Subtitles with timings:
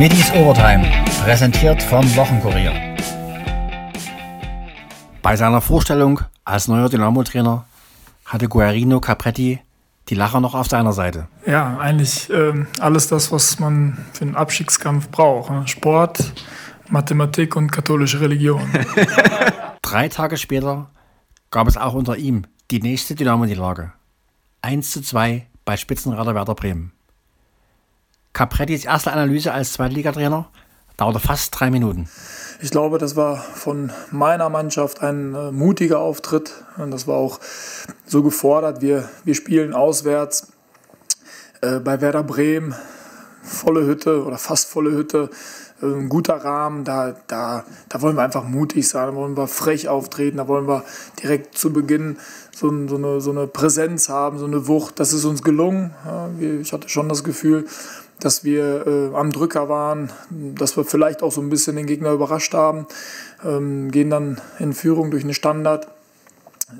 [0.00, 0.90] Middies Overtime,
[1.22, 2.72] präsentiert vom Wochenkurier.
[5.20, 7.66] Bei seiner Vorstellung als neuer Dynamo-Trainer
[8.24, 9.60] hatte Guarino Capretti
[10.08, 11.28] die Lacher noch auf seiner Seite.
[11.44, 15.50] Ja, eigentlich äh, alles das, was man für einen Abstiegskampf braucht.
[15.50, 15.68] Ne?
[15.68, 16.32] Sport,
[16.88, 18.70] Mathematik und katholische Religion.
[19.82, 20.88] Drei Tage später
[21.50, 23.92] gab es auch unter ihm die nächste Dynamo-Niederlage.
[24.62, 26.92] 1 zu 2 bei Spitzenreiter Werder Bremen.
[28.32, 30.48] Caprettis erste Analyse als Zweitligatrainer
[30.96, 32.08] dauerte fast drei Minuten.
[32.60, 36.52] Ich glaube, das war von meiner Mannschaft ein äh, mutiger Auftritt.
[36.76, 37.40] Und das war auch
[38.04, 38.82] so gefordert.
[38.82, 40.48] Wir, wir spielen auswärts
[41.62, 42.74] äh, bei Werder Bremen.
[43.42, 45.30] Volle Hütte oder fast volle Hütte.
[45.80, 46.84] Äh, ein guter Rahmen.
[46.84, 49.06] Da, da, da wollen wir einfach mutig sein.
[49.06, 50.36] Da wollen wir frech auftreten.
[50.36, 50.84] Da wollen wir
[51.22, 52.18] direkt zu Beginn
[52.54, 55.00] so, so, eine, so eine Präsenz haben, so eine Wucht.
[55.00, 55.94] Das ist uns gelungen.
[56.60, 57.66] Ich hatte schon das Gefühl,
[58.20, 62.12] dass wir äh, am Drücker waren, dass wir vielleicht auch so ein bisschen den Gegner
[62.12, 62.86] überrascht haben,
[63.44, 65.88] ähm, gehen dann in Führung durch einen Standard,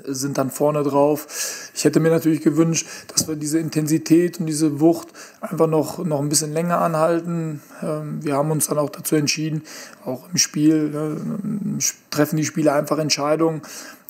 [0.05, 1.27] sind dann vorne drauf.
[1.73, 5.09] Ich hätte mir natürlich gewünscht, dass wir diese Intensität und diese Wucht
[5.41, 7.61] einfach noch, noch ein bisschen länger anhalten.
[7.81, 9.63] Ähm, wir haben uns dann auch dazu entschieden,
[10.05, 13.61] auch im Spiel äh, treffen die Spieler einfach Entscheidungen,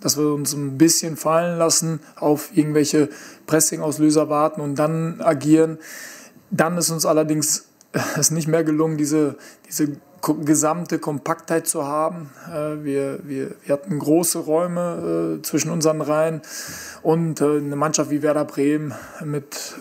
[0.01, 3.09] dass wir uns ein bisschen fallen lassen, auf irgendwelche
[3.47, 5.77] Pressing-Auslöser warten und dann agieren.
[6.51, 7.65] Dann ist uns allerdings
[8.17, 9.35] es nicht mehr gelungen, diese,
[9.67, 12.29] diese gesamte Kompaktheit zu haben.
[12.47, 16.41] Äh, wir, wir, wir hatten große Räume äh, zwischen unseren Reihen
[17.01, 19.75] und äh, eine Mannschaft wie Werder Bremen mit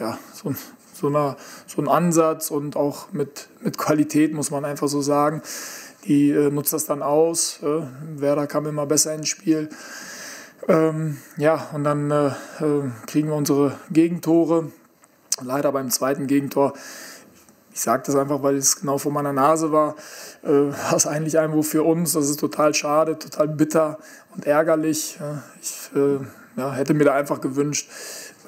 [0.00, 0.54] ja, so,
[0.92, 1.36] so, einer,
[1.66, 5.42] so einem Ansatz und auch mit, mit Qualität, muss man einfach so sagen.
[6.06, 7.60] Die nutzt das dann aus.
[8.16, 9.70] Werder kam immer besser ins Spiel.
[10.68, 12.34] Ähm, ja, und dann
[13.06, 14.70] kriegen wir unsere Gegentore
[15.42, 16.74] Leider beim zweiten Gegentor,
[17.72, 19.96] ich sage das einfach, weil es genau vor meiner Nase war,
[20.44, 22.12] äh, war es eigentlich irgendwo für uns.
[22.12, 23.98] Das ist total schade, total bitter
[24.34, 25.18] und ärgerlich.
[25.60, 26.18] Ich äh,
[26.56, 27.90] ja, hätte mir da einfach gewünscht,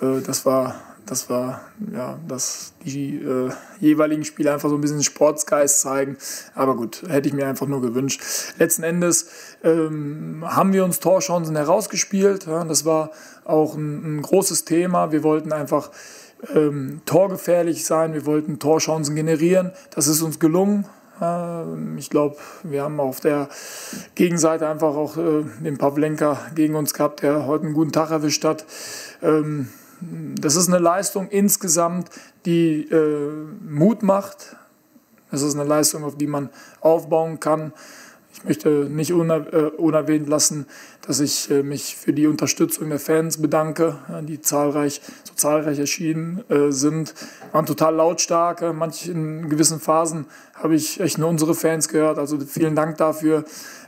[0.00, 0.76] äh, das war,
[1.06, 1.60] das war,
[1.92, 6.16] ja, dass die äh, jeweiligen Spieler einfach so ein bisschen Sportsgeist zeigen.
[6.54, 8.22] Aber gut, hätte ich mir einfach nur gewünscht.
[8.58, 9.28] Letzten Endes
[9.64, 12.46] ähm, haben wir uns Torchancen herausgespielt.
[12.46, 13.10] Ja, das war
[13.44, 15.10] auch ein, ein großes Thema.
[15.10, 15.90] Wir wollten einfach
[16.54, 19.72] ähm, torgefährlich sein, wir wollten Torchancen generieren.
[19.90, 20.86] Das ist uns gelungen.
[21.20, 23.48] Ähm, ich glaube, wir haben auf der
[24.14, 28.44] Gegenseite einfach auch äh, den Pavlenka gegen uns gehabt, der heute einen guten Tag erwischt
[28.44, 28.66] hat.
[29.22, 29.68] Ähm,
[30.00, 32.10] das ist eine Leistung insgesamt,
[32.44, 33.30] die äh,
[33.66, 34.56] Mut macht.
[35.30, 37.72] Das ist eine Leistung, auf die man aufbauen kann.
[38.48, 39.14] Ich möchte nicht äh,
[39.76, 40.66] unerwähnt lassen,
[41.04, 46.44] dass ich äh, mich für die Unterstützung der Fans bedanke, die zahlreich, so zahlreich erschienen
[46.48, 47.12] äh, sind.
[47.50, 48.62] Waren total lautstark.
[48.72, 52.18] Manch in gewissen Phasen habe ich echt nur unsere Fans gehört.
[52.18, 53.44] Also vielen Dank dafür.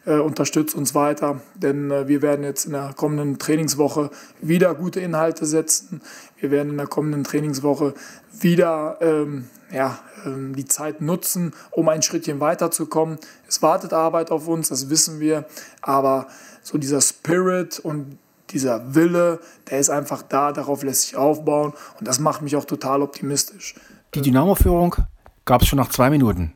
[0.08, 4.10] Unterstützt uns weiter, denn wir werden jetzt in der kommenden Trainingswoche
[4.40, 6.00] wieder gute Inhalte setzen.
[6.38, 7.94] Wir werden in der kommenden Trainingswoche
[8.40, 13.18] wieder ähm, ja, ähm, die Zeit nutzen, um ein Schrittchen weiterzukommen.
[13.48, 15.46] Es wartet Arbeit auf uns, das wissen wir,
[15.82, 16.28] aber
[16.62, 18.18] so dieser Spirit und
[18.50, 19.40] dieser Wille,
[19.70, 23.74] der ist einfach da, darauf lässt sich aufbauen und das macht mich auch total optimistisch.
[24.14, 24.96] Die Dynamo-Führung
[25.44, 26.54] gab es schon nach zwei Minuten.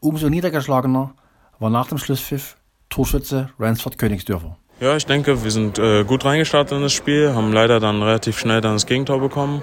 [0.00, 1.14] Umso niedergeschlagener
[1.58, 2.56] war nach dem Schlusspfiff
[2.88, 4.56] Torschütze Ransford Königsdörfer.
[4.80, 8.38] Ja, ich denke, wir sind äh, gut reingestartet in das Spiel, haben leider dann relativ
[8.38, 9.62] schnell dann das Gegentor bekommen.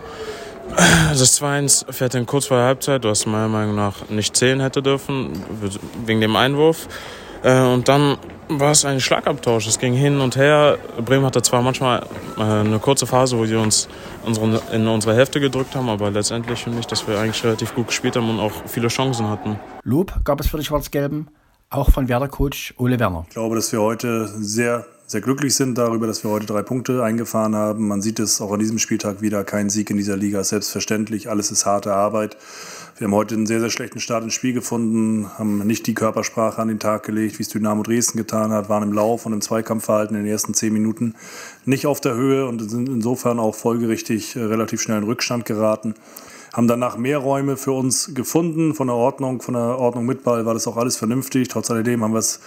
[1.09, 4.81] Das 2-1 fährt dann kurz vor der Halbzeit, was meiner Meinung nach nicht zählen hätte
[4.81, 5.31] dürfen,
[6.05, 6.87] wegen dem Einwurf.
[7.43, 8.17] Äh, und dann
[8.49, 9.67] war es ein Schlagabtausch.
[9.67, 10.77] Es ging hin und her.
[11.03, 12.05] Bremen hatte zwar manchmal
[12.37, 13.87] äh, eine kurze Phase, wo sie uns
[14.71, 18.15] in unsere Hälfte gedrückt haben, aber letztendlich finde ich, dass wir eigentlich relativ gut gespielt
[18.15, 19.59] haben und auch viele Chancen hatten.
[19.83, 21.29] Lob gab es für die Schwarz-Gelben,
[21.77, 23.25] auch von Werder-Coach Ole Werner.
[23.27, 27.03] Ich glaube, dass wir heute sehr sehr glücklich sind darüber, dass wir heute drei Punkte
[27.03, 27.87] eingefahren haben.
[27.87, 29.43] Man sieht es auch an diesem Spieltag wieder.
[29.43, 31.29] Kein Sieg in dieser Liga ist selbstverständlich.
[31.29, 32.37] Alles ist harte Arbeit.
[32.97, 36.61] Wir haben heute einen sehr, sehr schlechten Start ins Spiel gefunden, haben nicht die Körpersprache
[36.61, 39.41] an den Tag gelegt, wie es Dynamo Dresden getan hat, waren im Lauf und im
[39.41, 41.13] Zweikampfverhalten in den ersten zehn Minuten
[41.65, 45.93] nicht auf der Höhe und sind insofern auch folgerichtig äh, relativ schnell in Rückstand geraten
[46.55, 48.73] haben danach mehr Räume für uns gefunden.
[48.73, 51.49] Von der Ordnung, von der Ordnung mit Ball war das auch alles vernünftig.
[51.49, 52.39] Trotz alledem haben wir es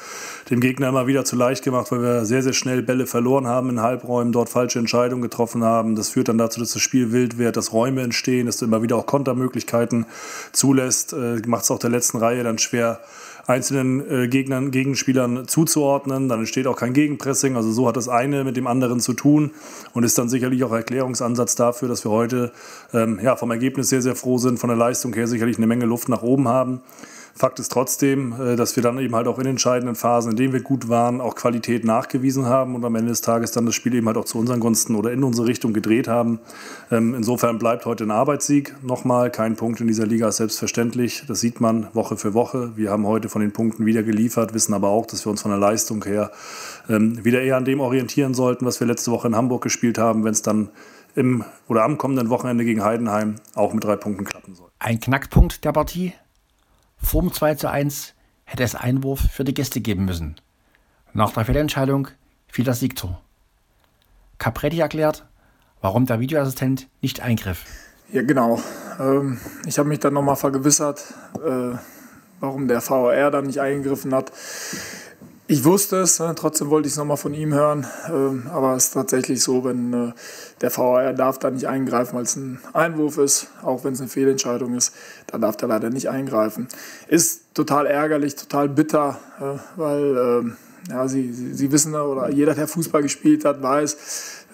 [0.49, 3.69] dem Gegner immer wieder zu leicht gemacht, weil wir sehr, sehr schnell Bälle verloren haben
[3.69, 5.95] in Halbräumen, dort falsche Entscheidungen getroffen haben.
[5.95, 8.81] Das führt dann dazu, dass das Spiel wild wird, dass Räume entstehen, dass du immer
[8.81, 10.07] wieder auch Kontermöglichkeiten
[10.53, 11.13] zulässt.
[11.13, 13.01] Äh, Macht es auch der letzten Reihe dann schwer,
[13.49, 16.29] einzelnen äh, Gegnern, Gegenspielern zuzuordnen.
[16.29, 17.57] Dann entsteht auch kein Gegenpressing.
[17.57, 19.53] Also so hat das eine mit dem anderen zu tun
[19.95, 22.53] und ist dann sicherlich auch Erklärungsansatz dafür, dass wir heute
[22.93, 25.87] ähm, ja, vom Ergebnis sehr, sehr froh sind, von der Leistung her sicherlich eine Menge
[25.87, 26.83] Luft nach oben haben.
[27.39, 30.53] Fakt ist trotzdem, äh, dass wir dann eben halt auch in entscheidenden Phasen, in denen
[30.53, 33.95] wir gut waren, auch Qualität nachgewiesen haben und am Ende des Tages dann das Spiel
[33.95, 36.41] eben halt auch zu unseren Gunsten oder in unsere Richtung gedreht haben.
[36.91, 38.75] Ähm, insofern bleibt heute ein Arbeitssieg.
[38.83, 41.25] Nochmal, kein Punkt in dieser Liga ist selbstverständlich.
[41.29, 42.73] Das sieht man Woche für Woche.
[42.77, 45.53] Wir haben heute von den Punkten wieder geliefert, wissen aber auch, dass wir uns von
[45.53, 46.33] der Leistung her
[46.89, 50.25] ähm, wieder eher an dem orientieren sollten, was wir letzte Woche in Hamburg gespielt haben,
[50.25, 50.71] wenn es dann
[51.15, 54.71] im oder am kommenden Wochenende gegen Heidenheim auch mit drei Punkten klappen soll.
[54.81, 56.13] Ein Knackpunkt der Partie
[56.99, 58.15] vor dem 2 zu 1
[58.45, 60.37] hätte es Einwurf für die Gäste geben müssen.
[61.13, 62.09] Nach der Fehlentscheidung
[62.47, 63.21] fiel das Siegtor.
[64.39, 65.27] Capretti erklärt,
[65.81, 67.65] warum der Videoassistent nicht eingriff.
[68.13, 68.61] Ja, genau.
[68.99, 71.03] Ähm, ich habe mich dann nochmal vergewissert,
[71.45, 71.77] äh,
[72.41, 74.33] warum der VAR da nicht eingegriffen hat.
[75.51, 77.87] Ich wusste es, ne, trotzdem wollte ich es nochmal von ihm hören.
[78.11, 80.13] Ähm, aber es ist tatsächlich so, wenn äh,
[80.61, 84.11] der VAR darf da nicht eingreifen, weil es ein Einwurf ist, auch wenn es eine
[84.11, 84.95] Fehlentscheidung ist,
[85.27, 86.69] da darf er leider nicht eingreifen.
[87.07, 90.57] Ist total ärgerlich, total bitter, äh, weil ähm,
[90.91, 93.97] ja, sie, sie, wissen oder jeder, der Fußball gespielt hat, weiß,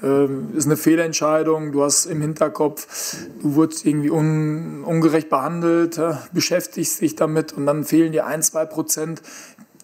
[0.05, 0.27] äh,
[0.57, 7.01] ist eine Fehlentscheidung, du hast im Hinterkopf, du wurdest irgendwie un, ungerecht behandelt, äh, beschäftigst
[7.01, 9.23] dich damit und dann fehlen dir ein, zwei Prozent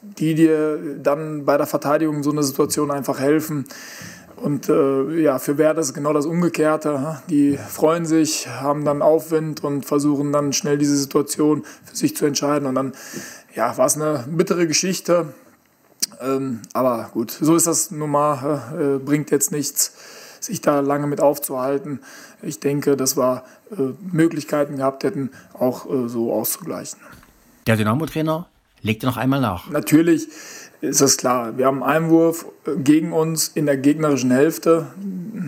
[0.02, 3.66] die dir dann bei der Verteidigung so eine Situation einfach helfen.
[4.36, 7.20] Und äh, ja, für Werder ist genau das Umgekehrte.
[7.28, 12.24] Die freuen sich, haben dann Aufwind und versuchen dann schnell diese Situation für sich zu
[12.24, 12.66] entscheiden.
[12.66, 12.92] Und dann
[13.54, 15.34] ja, war es eine bittere Geschichte.
[16.22, 18.96] Ähm, aber gut, so ist das nun mal.
[18.96, 19.92] Äh, bringt jetzt nichts,
[20.40, 22.00] sich da lange mit aufzuhalten.
[22.40, 26.98] Ich denke, dass wir äh, Möglichkeiten gehabt hätten, auch äh, so auszugleichen.
[27.66, 28.49] Der Dynamo-Trainer
[28.82, 29.70] legte noch einmal nach.
[29.70, 30.28] Natürlich
[30.80, 31.58] ist das klar.
[31.58, 32.46] Wir haben einen Einwurf
[32.78, 34.86] gegen uns in der gegnerischen Hälfte.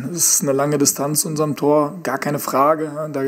[0.08, 3.11] Das ist eine lange Distanz zu unserem Tor, gar keine Frage.
[3.12, 3.23] Da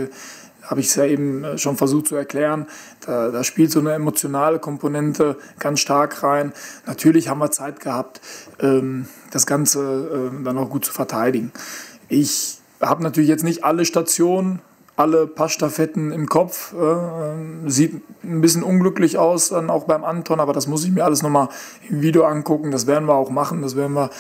[0.69, 2.67] habe ich es ja eben schon versucht zu erklären.
[3.07, 6.53] Da, da, spielt so eine emotionale Komponente ganz stark rein.
[6.87, 8.21] Natürlich haben wir Zeit gehabt,
[8.61, 11.53] ähm, das Ganze ähm, dann auch gut zu verteidigen.
[12.09, 14.61] Ich habe natürlich jetzt nicht alle Stationen
[14.97, 16.73] alle Passstaffetten im Kopf.
[16.73, 21.05] Äh, sieht ein bisschen unglücklich aus, dann auch beim Anton, aber das muss ich mir
[21.05, 21.49] alles nochmal
[21.89, 22.71] im Video angucken.
[22.71, 23.63] Das werden wir auch machen.
[23.63, 24.11] Das werden wir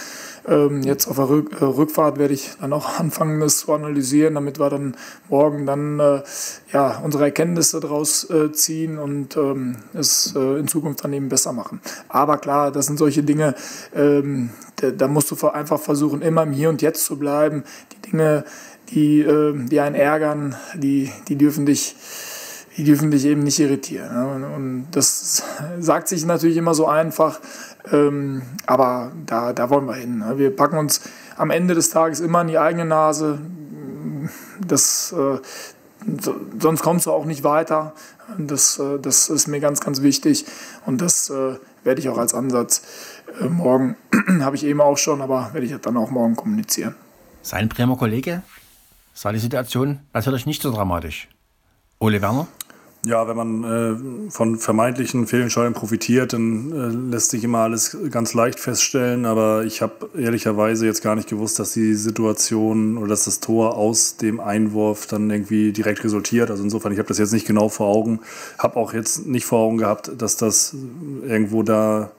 [0.46, 4.58] ähm, jetzt auf der äh, Rückfahrt werde ich dann auch anfangen, das zu analysieren, damit
[4.58, 4.96] wir dann
[5.28, 6.22] morgen dann äh,
[6.72, 11.52] ja, unsere Erkenntnisse daraus äh, ziehen und ähm, es äh, in Zukunft dann eben besser
[11.52, 11.80] machen.
[12.08, 13.54] Aber klar, das sind solche Dinge,
[13.94, 17.64] ähm, da, da musst du einfach versuchen, immer im Hier und Jetzt zu bleiben.
[17.92, 18.44] Die Dinge
[18.94, 21.96] die, äh, die einen ärgern, die, die dürfen dich
[22.76, 24.44] die dürfen dich eben nicht irritieren.
[24.44, 25.42] Und das
[25.78, 27.40] sagt sich natürlich immer so einfach,
[27.92, 30.24] ähm, aber da, da wollen wir hin.
[30.36, 31.00] Wir packen uns
[31.36, 33.38] am Ende des Tages immer in die eigene Nase.
[34.66, 35.38] Das, äh,
[36.58, 37.92] sonst kommst du auch nicht weiter.
[38.38, 40.44] Das, äh, das ist mir ganz, ganz wichtig
[40.86, 42.82] und das werde ich auch als Ansatz
[43.48, 43.96] morgen,
[44.40, 46.94] habe ich eben auch schon, aber werde ich dann auch morgen kommunizieren.
[47.42, 48.42] Sein Bremer Kollege
[49.14, 51.28] sah die Situation natürlich nicht so dramatisch.
[52.00, 52.46] Ole Werner?
[53.06, 58.32] Ja, wenn man äh, von vermeintlichen Fehlentscheidungen profitiert, dann äh, lässt sich immer alles ganz
[58.32, 59.26] leicht feststellen.
[59.26, 63.76] Aber ich habe ehrlicherweise jetzt gar nicht gewusst, dass die Situation oder dass das Tor
[63.76, 66.50] aus dem Einwurf dann irgendwie direkt resultiert.
[66.50, 68.20] Also insofern, ich habe das jetzt nicht genau vor Augen.
[68.58, 70.74] Habe auch jetzt nicht vor Augen gehabt, dass das
[71.26, 72.10] irgendwo da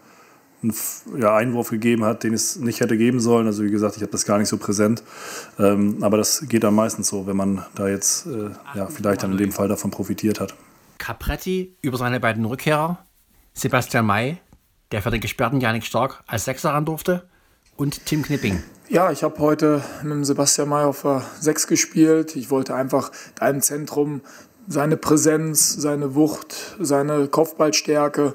[0.72, 3.48] einen ja, Einwurf gegeben hat, den es nicht hätte geben sollen.
[3.48, 5.04] Also wie gesagt, ich habe das gar nicht so präsent.
[5.60, 9.32] Ähm, aber das geht dann meistens so, wenn man da jetzt äh, ja, vielleicht dann
[9.32, 10.56] in dem Fall davon profitiert hat.
[10.98, 13.00] Capretti über seine beiden Rückkehrer,
[13.54, 14.38] Sebastian May,
[14.92, 17.28] der für den gesperrten Janik Stark als Sechser ran durfte,
[17.78, 18.64] und Tim Knipping.
[18.88, 22.36] Ja, ich habe heute mit dem Sebastian May auf der 6 gespielt.
[22.36, 24.22] Ich wollte einfach da im Zentrum
[24.68, 28.34] seine Präsenz, seine Wucht, seine Kopfballstärke.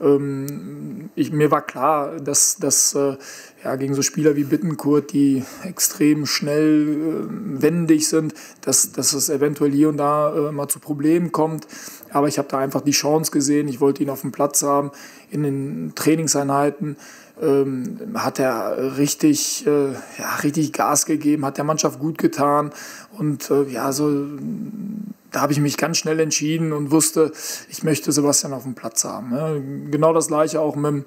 [0.00, 3.16] Ähm, ich, mir war klar, dass, dass äh,
[3.64, 9.28] ja, gegen so Spieler wie Bittenkurt, die extrem schnell äh, wendig sind, dass, dass es
[9.28, 11.66] eventuell hier und da äh, mal zu Problemen kommt.
[12.10, 13.68] Aber ich habe da einfach die Chance gesehen.
[13.68, 14.90] Ich wollte ihn auf dem Platz haben
[15.30, 16.96] in den Trainingseinheiten.
[17.40, 22.70] Ähm, hat er richtig, äh, ja, richtig Gas gegeben, hat der Mannschaft gut getan
[23.16, 24.26] und äh, ja, so
[25.30, 27.32] da habe ich mich ganz schnell entschieden und wusste,
[27.68, 29.90] ich möchte Sebastian auf dem Platz haben.
[29.90, 31.06] Genau das gleiche auch mit, mit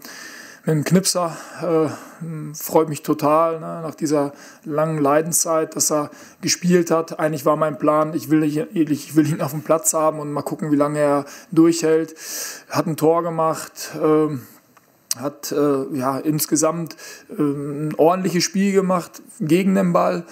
[0.66, 1.36] dem Knipser.
[1.62, 6.10] Äh, freut mich total ne, nach dieser langen Leidenszeit, dass er
[6.42, 7.20] gespielt hat.
[7.20, 10.42] Eigentlich war mein Plan, ich will, ich will ihn auf dem Platz haben und mal
[10.42, 12.16] gucken, wie lange er durchhält.
[12.70, 13.92] Hat ein Tor gemacht.
[14.02, 14.38] Äh,
[15.20, 16.96] hat äh, ja insgesamt
[17.30, 20.26] äh, ein ordentliches Spiel gemacht gegen den Ball.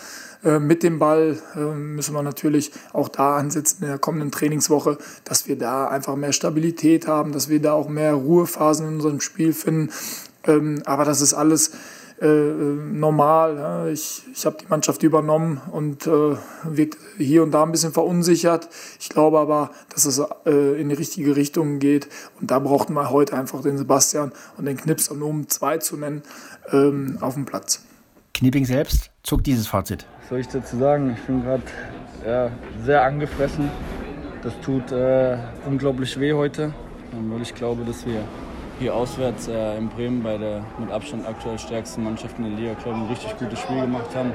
[0.43, 4.97] Äh, mit dem Ball äh, müssen wir natürlich auch da ansetzen in der kommenden Trainingswoche,
[5.23, 9.21] dass wir da einfach mehr Stabilität haben, dass wir da auch mehr Ruhephasen in unserem
[9.21, 9.91] Spiel finden.
[10.45, 11.73] Ähm, aber das ist alles
[12.19, 13.89] äh, normal.
[13.93, 18.69] Ich, ich habe die Mannschaft übernommen und wirkt hier und da ein bisschen verunsichert.
[18.99, 22.09] Ich glaube aber, dass es in die richtige Richtung geht.
[22.39, 26.21] Und da brauchten wir heute einfach den Sebastian und den Knips, um zwei zu nennen,
[26.71, 27.81] ähm, auf dem Platz.
[28.35, 31.13] Knipping selbst zog dieses Fazit soll ich dazu sagen?
[31.17, 31.63] Ich bin gerade
[32.25, 32.49] ja,
[32.85, 33.69] sehr angefressen.
[34.41, 35.35] Das tut äh,
[35.67, 36.73] unglaublich weh heute,
[37.11, 38.23] weil ich glaube, dass wir
[38.79, 42.73] hier auswärts äh, in Bremen bei der mit Abstand aktuell stärksten Mannschaft in der Liga,
[42.81, 44.31] glaube ein richtig gutes Spiel gemacht haben.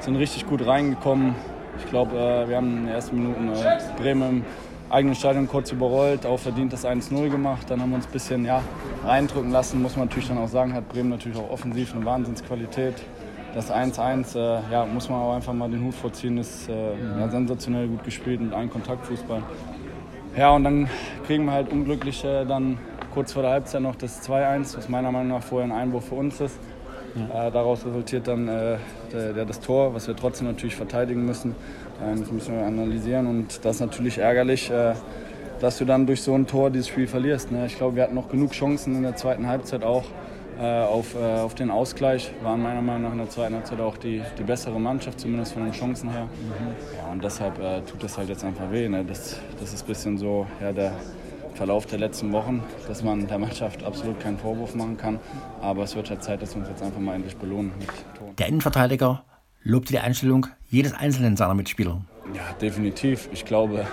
[0.00, 1.36] Sind richtig gut reingekommen.
[1.78, 4.44] Ich glaube, äh, wir haben in den ersten Minuten äh, Bremen im
[4.90, 7.70] eigenen Stadion kurz überrollt, auch verdient das 1-0 gemacht.
[7.70, 8.60] Dann haben wir uns ein bisschen ja,
[9.04, 12.96] reindrücken lassen, muss man natürlich dann auch sagen, hat Bremen natürlich auch offensiv eine Wahnsinnsqualität
[13.58, 16.72] das 1-1, äh, ja, muss man auch einfach mal den Hut vorziehen, ist äh,
[17.18, 19.42] ja, sensationell gut gespielt mit einem Kontaktfußball.
[20.36, 20.88] Ja, und dann
[21.26, 22.78] kriegen wir halt unglücklich äh, dann
[23.12, 26.14] kurz vor der Halbzeit noch das 2-1, was meiner Meinung nach vorher ein Einwurf für
[26.14, 26.56] uns ist.
[27.16, 27.48] Ja.
[27.48, 28.76] Äh, daraus resultiert dann äh,
[29.12, 31.56] der, der, das Tor, was wir trotzdem natürlich verteidigen müssen.
[32.00, 34.70] Äh, das müssen wir analysieren und das ist natürlich ärgerlich,
[35.58, 37.50] dass du dann durch so ein Tor dieses Spiel verlierst.
[37.50, 37.66] Ne?
[37.66, 40.04] Ich glaube, wir hatten noch genug Chancen in der zweiten Halbzeit auch.
[40.58, 42.32] Äh, auf, äh, auf den Ausgleich.
[42.42, 45.62] Waren meiner Meinung nach in der zweiten Halbzeit auch die, die bessere Mannschaft, zumindest von
[45.62, 46.24] den Chancen her.
[46.24, 46.98] Mhm.
[46.98, 48.88] Ja, und deshalb äh, tut das halt jetzt einfach weh.
[48.88, 49.04] Ne?
[49.04, 50.94] Das, das ist ein bisschen so ja, der
[51.54, 55.20] Verlauf der letzten Wochen, dass man der Mannschaft absolut keinen Vorwurf machen kann.
[55.60, 58.34] Aber es wird halt Zeit, dass wir uns jetzt einfach mal endlich belohnen mit Ton.
[58.36, 59.22] Der Innenverteidiger
[59.62, 62.00] lobte die Einstellung jedes einzelnen seiner Mitspieler.
[62.34, 63.28] Ja, definitiv.
[63.32, 63.86] Ich glaube,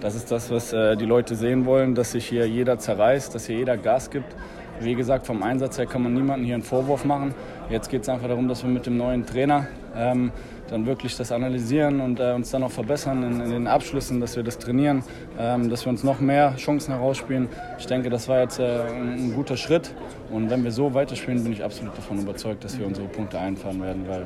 [0.00, 3.46] das ist das, was äh, die Leute sehen wollen, dass sich hier jeder zerreißt, dass
[3.46, 4.34] hier jeder Gas gibt.
[4.82, 7.34] Wie gesagt, vom Einsatz her kann man niemandem hier einen Vorwurf machen.
[7.70, 10.32] Jetzt geht es einfach darum, dass wir mit dem neuen Trainer ähm,
[10.68, 14.36] dann wirklich das analysieren und äh, uns dann auch verbessern in, in, den Abschlüssen, dass
[14.36, 15.04] wir das trainieren,
[15.38, 17.48] ähm, dass wir uns noch mehr Chancen herausspielen.
[17.78, 19.94] Ich denke, das war jetzt äh, ein, ein, guter Schritt.
[20.30, 23.80] Und wenn wir so weiterspielen, bin ich absolut davon überzeugt, dass wir unsere Punkte einfahren
[23.82, 24.22] werden, weil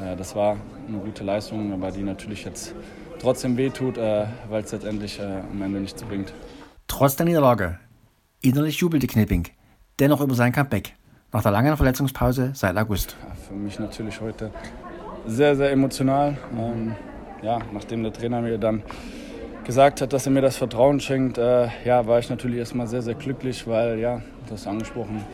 [0.00, 2.74] äh, das war eine gute Leistung, aber die natürlich jetzt
[3.18, 6.32] trotzdem wehtut, äh, weil es letztendlich äh, am Ende nichts bringt.
[6.86, 7.78] Trotz der Niederlage,
[8.40, 9.48] innerlich jubelte Knipping
[9.98, 10.94] dennoch über sein Comeback
[11.32, 13.16] nach der langen Verletzungspause seit August.
[13.46, 14.50] Für mich natürlich heute
[15.26, 16.36] sehr, sehr emotional.
[16.56, 16.94] Ähm,
[17.42, 18.82] ja, nachdem der Trainer mir dann
[19.64, 23.02] gesagt hat, dass er mir das Vertrauen schenkt, äh, ja, war ich natürlich erstmal sehr,
[23.02, 25.24] sehr glücklich, weil, ja, du hast angesprochen,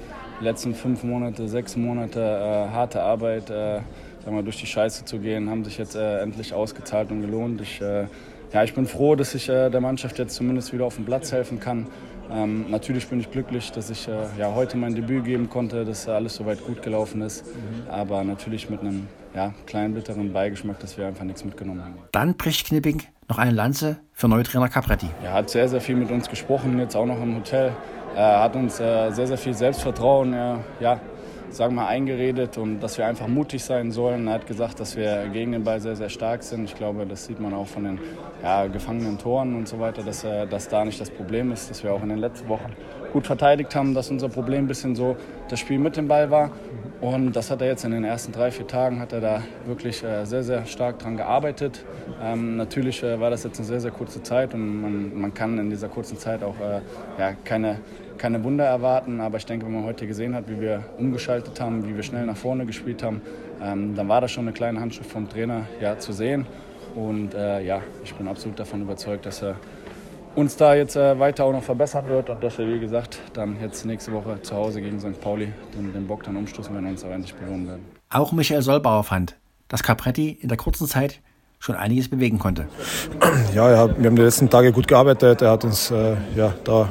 [0.41, 3.81] die letzten fünf Monate, sechs Monate äh, harte Arbeit, äh,
[4.25, 7.61] sagen wir, durch die Scheiße zu gehen, haben sich jetzt äh, endlich ausgezahlt und gelohnt.
[7.61, 8.07] Ich, äh,
[8.55, 11.33] ja, ich bin froh, dass ich äh, der Mannschaft jetzt zumindest wieder auf dem Platz
[11.33, 11.89] helfen kann.
[12.31, 16.09] Ähm, natürlich bin ich glücklich, dass ich äh, ja, heute mein Debüt geben konnte, dass
[16.09, 17.45] alles soweit gut gelaufen ist.
[17.45, 17.91] Mhm.
[17.91, 21.95] Aber natürlich mit einem ja, kleinen bitteren Beigeschmack, dass wir einfach nichts mitgenommen haben.
[22.13, 25.09] Dann bricht Knipping noch eine Lanze für Neutrainer Capretti.
[25.25, 27.73] Er hat sehr, sehr viel mit uns gesprochen, jetzt auch noch im Hotel.
[28.15, 30.33] Er hat uns äh, sehr, sehr viel Selbstvertrauen.
[30.33, 31.01] Er, ja,
[31.55, 34.27] sagen wir, eingeredet und dass wir einfach mutig sein sollen.
[34.27, 36.65] Er hat gesagt, dass wir gegen den Ball sehr, sehr stark sind.
[36.65, 38.01] Ich glaube, das sieht man auch von den
[38.43, 41.85] ja, gefangenen Toren und so weiter, dass, äh, dass da nicht das Problem ist, dass
[41.85, 42.73] wir auch in den letzten Wochen
[43.13, 45.17] gut verteidigt haben, dass unser Problem ein bisschen so
[45.49, 46.51] das Spiel mit dem Ball war.
[47.01, 50.03] Und das hat er jetzt in den ersten drei, vier Tagen hat er da wirklich
[50.03, 51.85] äh, sehr, sehr stark dran gearbeitet.
[52.23, 55.59] Ähm, natürlich äh, war das jetzt eine sehr, sehr kurze Zeit und man, man kann
[55.59, 56.81] in dieser kurzen Zeit auch äh,
[57.19, 57.81] ja, keine
[58.19, 61.87] keine Wunder erwarten, aber ich denke, wenn man heute gesehen hat, wie wir umgeschaltet haben,
[61.87, 63.21] wie wir schnell nach vorne gespielt haben,
[63.63, 66.47] ähm, dann war das schon eine kleine Handschrift vom Trainer ja, zu sehen.
[66.95, 69.57] Und äh, ja, ich bin absolut davon überzeugt, dass er
[70.35, 73.57] uns da jetzt äh, weiter auch noch verbessern wird und dass wir, wie gesagt, dann
[73.61, 75.21] jetzt nächste Woche zu Hause gegen St.
[75.21, 77.85] Pauli den, den Bock dann umstoßen werden und uns auch endlich belohnen werden.
[78.11, 79.37] Auch Michael Solbauer fand,
[79.69, 81.21] dass Capretti in der kurzen Zeit
[81.59, 82.69] schon einiges bewegen konnte.
[83.55, 85.41] Ja, ja, wir haben die letzten Tage gut gearbeitet.
[85.41, 86.89] Er hat uns äh, ja, da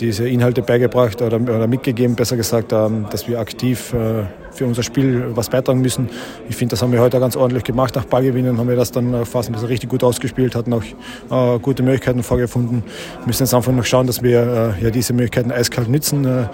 [0.00, 4.24] diese Inhalte beigebracht oder, oder mitgegeben, besser gesagt, ähm, dass wir aktiv äh,
[4.54, 6.08] für unser Spiel was beitragen müssen.
[6.48, 7.94] Ich finde, das haben wir heute ganz ordentlich gemacht.
[7.96, 10.84] Nach Ballgewinnen haben wir das dann äh, fast ein bisschen richtig gut ausgespielt, hatten auch
[10.84, 12.82] äh, gute Möglichkeiten vorgefunden.
[13.20, 16.46] Wir müssen jetzt einfach noch schauen, dass wir äh, ja, diese Möglichkeiten eiskalt nützen, äh,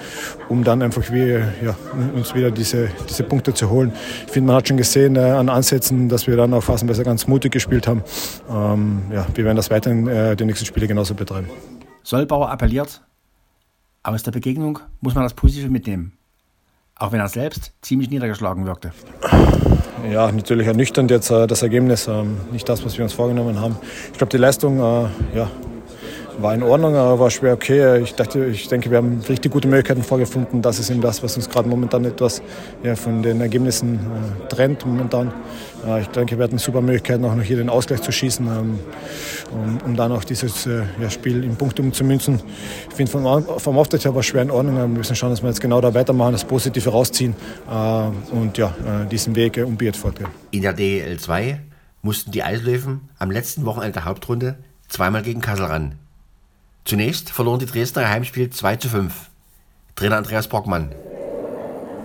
[0.49, 1.77] um dann einfach wie, ja,
[2.15, 3.93] uns wieder diese, diese Punkte zu holen.
[4.27, 7.27] Ich finde, man hat schon gesehen äh, an Ansätzen, dass wir dann auch besser ganz
[7.27, 8.03] mutig gespielt haben.
[8.51, 11.49] Ähm, ja, wir werden das weiterhin äh, die nächsten Spiele genauso betreiben.
[12.03, 13.03] Sollbauer appelliert,
[14.03, 16.13] aus der Begegnung muss man das Positive mitnehmen.
[16.97, 18.93] auch wenn er selbst ziemlich niedergeschlagen wirkte.
[20.11, 23.77] Ja, natürlich ernüchternd jetzt äh, das Ergebnis, ähm, nicht das, was wir uns vorgenommen haben.
[24.13, 25.51] Ich glaube, die Leistung äh, ja,
[26.43, 28.01] war in Ordnung, aber war schwer okay.
[28.03, 30.63] Ich, dachte, ich denke, wir haben richtig gute Möglichkeiten vorgefunden.
[30.63, 32.43] Das ist eben das, was uns gerade momentan etwas
[32.83, 35.33] ja, von den Ergebnissen äh, trennt momentan.
[35.87, 38.79] Äh, ich denke, wir hatten super Möglichkeiten, auch noch hier den Ausgleich zu schießen, ähm,
[39.53, 42.41] um, um, dann auch dieses äh, ja, Spiel in Punkte umzumünzen.
[42.89, 44.77] Ich finde, vom, vom Auftritt her war schwer in Ordnung.
[44.77, 47.35] Wir müssen schauen, dass wir jetzt genau da weitermachen, das Positive rausziehen
[47.71, 50.29] äh, und ja, äh, diesen Weg äh, unbeirrt fortgehen.
[50.51, 51.61] In der DEL 2
[52.03, 55.95] mussten die Eislöwen am letzten Wochenende der Hauptrunde zweimal gegen Kassel ran.
[56.85, 59.13] Zunächst verloren die Dresdner Heimspiel 2 zu 5.
[59.95, 60.91] Trainer Andreas Brockmann.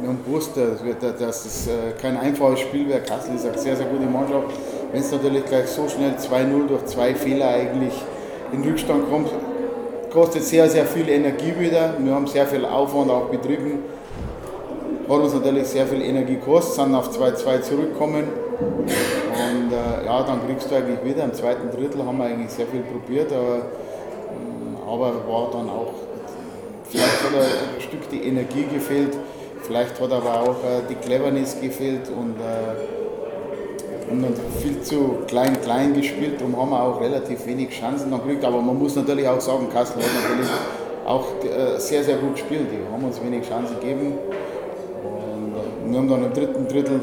[0.05, 2.99] Haben gewusst, dass es äh, kein einfaches Spiel wäre.
[2.99, 4.53] Kassel ist eine sehr, sehr gute Mannschaft.
[4.91, 7.93] Wenn es natürlich gleich so schnell 2-0 durch zwei Fehler eigentlich
[8.51, 9.29] in Rückstand kommt,
[10.11, 11.95] kostet sehr, sehr viel Energie wieder.
[11.97, 13.79] Wir haben sehr viel Aufwand auch betrieben.
[15.09, 18.25] Hat uns natürlich sehr viel Energie gekostet, sind auf 2-2 zurückgekommen.
[18.59, 21.23] Und äh, ja, dann kriegst du eigentlich wieder.
[21.23, 23.63] Im zweiten Drittel haben wir eigentlich sehr viel probiert, aber
[24.85, 25.93] aber war dann auch,
[26.89, 29.17] vielleicht hat ein Stück die Energie gefehlt,
[29.63, 33.05] vielleicht hat aber auch äh, die Cleverness gefehlt und äh,
[34.09, 38.45] dann viel zu klein-klein gespielt und haben auch relativ wenig Chancen dann gekriegt.
[38.45, 40.51] Aber man muss natürlich auch sagen, Kassel hat natürlich
[41.05, 42.67] auch äh, sehr, sehr gut gespielt.
[42.71, 44.13] Die haben uns wenig Chancen gegeben.
[45.03, 47.01] Und wir haben dann im dritten Drittel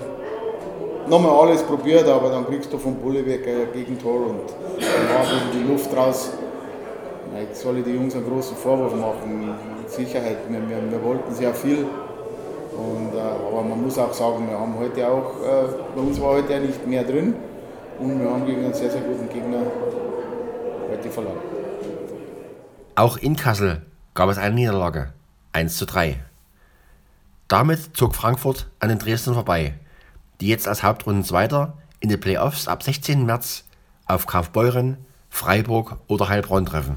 [1.09, 5.71] nochmal alles probiert, aber dann kriegst du vom Bulleberg ein Gegentor und dann war die
[5.71, 6.31] Luft raus.
[7.39, 9.55] Jetzt soll ich die Jungs einen großen Vorwurf machen.
[9.79, 11.87] Mit Sicherheit, wir, wir, wir wollten sehr viel.
[12.77, 16.31] Und, äh, aber man muss auch sagen, wir haben heute auch, äh, bei uns war
[16.31, 17.35] heute nicht mehr drin
[17.99, 19.63] und wir haben gegen einen sehr, sehr guten Gegner
[20.91, 21.39] heute verloren.
[22.95, 23.83] Auch in Kassel
[24.15, 25.13] gab es eine Niederlage,
[25.53, 26.19] 1 zu 3.
[27.49, 29.75] Damit zog Frankfurt an den Dresden vorbei,
[30.41, 33.27] die jetzt als Hauptrundenzweiter in den Playoffs ab 16.
[33.27, 33.65] März
[34.07, 34.97] auf Kaufbeuren,
[35.29, 36.97] Freiburg oder Heilbronn treffen.